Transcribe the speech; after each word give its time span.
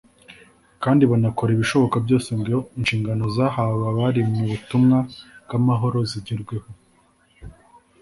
kandi 0.83 1.03
banakora 1.11 1.49
ibishoboka 1.53 1.97
byose 2.05 2.29
ngo 2.39 2.57
inshingano 2.79 3.23
zahawe 3.35 3.81
abari 3.91 4.21
mu 4.33 4.43
butumwa 4.51 4.97
bw’amahoro 5.45 5.97
zigerweho 6.11 6.69